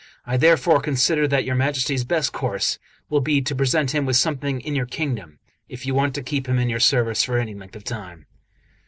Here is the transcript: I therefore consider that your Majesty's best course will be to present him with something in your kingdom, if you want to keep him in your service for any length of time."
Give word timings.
I 0.25 0.35
therefore 0.35 0.79
consider 0.79 1.27
that 1.27 1.45
your 1.45 1.53
Majesty's 1.53 2.03
best 2.03 2.33
course 2.33 2.79
will 3.07 3.21
be 3.21 3.39
to 3.43 3.53
present 3.53 3.91
him 3.93 4.03
with 4.03 4.15
something 4.15 4.59
in 4.59 4.73
your 4.73 4.87
kingdom, 4.87 5.37
if 5.69 5.85
you 5.85 5.93
want 5.93 6.15
to 6.15 6.23
keep 6.23 6.49
him 6.49 6.57
in 6.57 6.69
your 6.69 6.79
service 6.79 7.21
for 7.23 7.37
any 7.37 7.53
length 7.53 7.75
of 7.75 7.83
time." 7.83 8.25